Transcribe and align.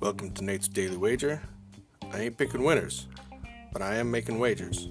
Welcome 0.00 0.32
to 0.34 0.42
Nate's 0.42 0.66
Daily 0.66 0.96
Wager. 0.96 1.40
I 2.12 2.22
ain't 2.22 2.36
picking 2.36 2.64
winners, 2.64 3.06
but 3.72 3.80
I 3.80 3.94
am 3.96 4.10
making 4.10 4.40
wagers. 4.40 4.88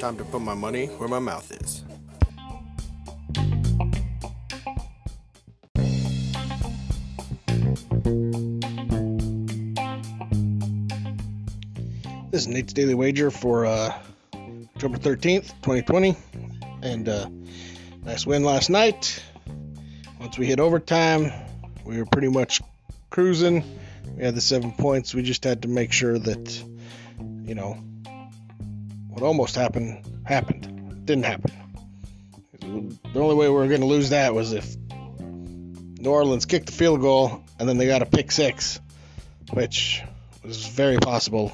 Time 0.00 0.16
to 0.16 0.24
put 0.24 0.40
my 0.40 0.54
money 0.54 0.86
where 0.86 1.08
my 1.08 1.20
mouth 1.20 1.52
is. 1.52 1.84
This 12.32 12.40
is 12.40 12.48
Nate's 12.48 12.72
Daily 12.72 12.94
Wager 12.94 13.30
for 13.30 13.66
uh, 13.66 13.96
October 14.74 14.98
13th, 14.98 15.52
2020. 15.62 16.16
And 16.82 17.08
uh, 17.08 17.28
nice 18.04 18.26
win 18.26 18.42
last 18.42 18.68
night. 18.68 19.22
Once 20.26 20.38
we 20.38 20.46
hit 20.46 20.58
overtime, 20.58 21.30
we 21.84 21.98
were 21.98 22.04
pretty 22.04 22.26
much 22.26 22.60
cruising. 23.10 23.62
We 24.16 24.24
had 24.24 24.34
the 24.34 24.40
seven 24.40 24.72
points. 24.72 25.14
We 25.14 25.22
just 25.22 25.44
had 25.44 25.62
to 25.62 25.68
make 25.68 25.92
sure 25.92 26.18
that, 26.18 26.64
you 27.44 27.54
know, 27.54 27.74
what 29.08 29.22
almost 29.22 29.54
happened 29.54 30.04
happened. 30.24 31.06
Didn't 31.06 31.26
happen. 31.26 31.52
The 32.58 33.20
only 33.20 33.36
way 33.36 33.48
we 33.48 33.54
were 33.54 33.68
going 33.68 33.82
to 33.82 33.86
lose 33.86 34.10
that 34.10 34.34
was 34.34 34.52
if 34.52 34.74
New 35.20 36.10
Orleans 36.10 36.44
kicked 36.44 36.66
the 36.66 36.72
field 36.72 37.00
goal 37.00 37.44
and 37.60 37.68
then 37.68 37.78
they 37.78 37.86
got 37.86 38.02
a 38.02 38.06
pick 38.06 38.32
six, 38.32 38.80
which 39.52 40.02
was 40.42 40.66
very 40.66 40.96
possible 40.96 41.52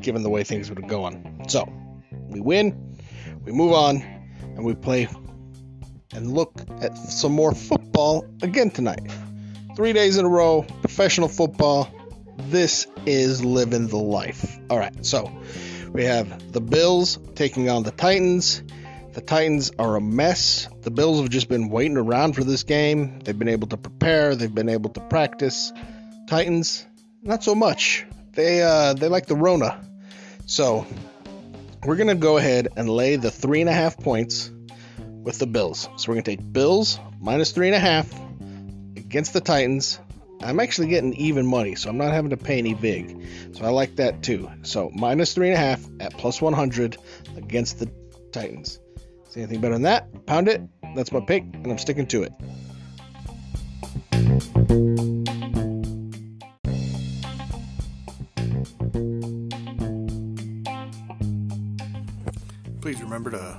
given 0.00 0.22
the 0.22 0.30
way 0.30 0.44
things 0.44 0.70
would 0.70 0.78
have 0.78 0.88
gone. 0.88 1.42
So, 1.48 1.70
we 2.10 2.40
win, 2.40 2.96
we 3.44 3.52
move 3.52 3.74
on, 3.74 4.00
and 4.00 4.64
we 4.64 4.74
play 4.74 5.08
and 6.16 6.32
look 6.32 6.52
at 6.80 6.96
some 6.96 7.32
more 7.32 7.54
football 7.54 8.26
again 8.42 8.70
tonight. 8.70 9.12
Three 9.76 9.92
days 9.92 10.16
in 10.16 10.24
a 10.24 10.28
row, 10.28 10.62
professional 10.80 11.28
football. 11.28 11.92
This 12.48 12.86
is 13.04 13.44
living 13.44 13.88
the 13.88 13.98
life. 13.98 14.58
All 14.70 14.78
right, 14.78 15.04
so 15.04 15.30
we 15.92 16.04
have 16.04 16.52
the 16.52 16.62
Bills 16.62 17.18
taking 17.34 17.68
on 17.68 17.82
the 17.82 17.90
Titans. 17.90 18.62
The 19.12 19.20
Titans 19.20 19.70
are 19.78 19.96
a 19.96 20.00
mess. 20.00 20.68
The 20.82 20.90
Bills 20.90 21.20
have 21.20 21.28
just 21.28 21.48
been 21.48 21.68
waiting 21.68 21.98
around 21.98 22.32
for 22.32 22.44
this 22.44 22.62
game. 22.62 23.18
They've 23.20 23.38
been 23.38 23.48
able 23.48 23.68
to 23.68 23.76
prepare, 23.76 24.34
they've 24.34 24.54
been 24.54 24.70
able 24.70 24.90
to 24.90 25.00
practice. 25.00 25.72
Titans, 26.28 26.86
not 27.22 27.44
so 27.44 27.54
much. 27.54 28.06
They 28.32 28.62
uh, 28.62 28.94
they 28.94 29.08
like 29.08 29.26
the 29.26 29.36
Rona. 29.36 29.82
So 30.46 30.86
we're 31.84 31.96
gonna 31.96 32.14
go 32.14 32.38
ahead 32.38 32.68
and 32.76 32.88
lay 32.88 33.16
the 33.16 33.30
three 33.30 33.60
and 33.60 33.68
a 33.70 33.72
half 33.72 33.98
points 33.98 34.50
with 35.26 35.40
the 35.40 35.46
Bills. 35.46 35.88
So 35.96 36.08
we're 36.08 36.14
gonna 36.14 36.22
take 36.22 36.52
Bills 36.52 37.00
minus 37.20 37.50
three 37.50 37.66
and 37.66 37.74
a 37.74 37.80
half 37.80 38.08
against 38.96 39.32
the 39.32 39.40
Titans. 39.40 39.98
I'm 40.40 40.60
actually 40.60 40.86
getting 40.86 41.14
even 41.14 41.46
money, 41.46 41.74
so 41.74 41.90
I'm 41.90 41.98
not 41.98 42.12
having 42.12 42.30
to 42.30 42.36
pay 42.36 42.58
any 42.58 42.74
vig. 42.74 43.26
So 43.52 43.64
I 43.64 43.70
like 43.70 43.96
that 43.96 44.22
too. 44.22 44.48
So 44.62 44.90
minus 44.94 45.34
three 45.34 45.48
and 45.48 45.56
a 45.56 45.58
half 45.58 45.84
at 45.98 46.16
plus 46.16 46.40
100 46.40 46.96
against 47.36 47.80
the 47.80 47.90
Titans. 48.30 48.78
See 49.28 49.40
anything 49.40 49.60
better 49.60 49.74
than 49.74 49.82
that? 49.82 50.26
Pound 50.26 50.48
it. 50.48 50.62
That's 50.94 51.10
my 51.10 51.20
pick, 51.20 51.42
and 51.42 51.66
I'm 51.66 51.78
sticking 51.78 52.06
to 52.06 52.22
it. 52.22 52.32
Please 62.80 63.02
remember 63.02 63.32
to 63.32 63.58